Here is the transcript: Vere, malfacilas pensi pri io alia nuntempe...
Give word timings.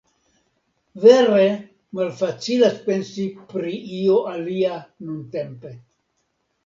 Vere, 1.03 1.43
malfacilas 1.99 2.81
pensi 2.87 3.27
pri 3.53 3.75
io 4.01 4.17
alia 4.35 4.75
nuntempe... 5.11 5.75